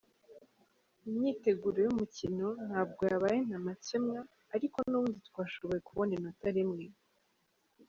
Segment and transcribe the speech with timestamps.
[1.07, 4.19] Imyiteguro y'umukino ntabwo yabaye ntamacyemwa,
[4.55, 6.83] ariko nubundi twashoboye kubona inota rimwe".